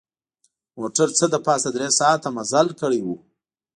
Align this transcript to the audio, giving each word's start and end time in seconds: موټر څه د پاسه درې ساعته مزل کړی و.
موټر 0.79 1.07
څه 1.17 1.25
د 1.33 1.35
پاسه 1.45 1.69
درې 1.75 1.87
ساعته 1.99 2.27
مزل 2.37 2.67
کړی 2.81 2.99
و. 3.03 3.07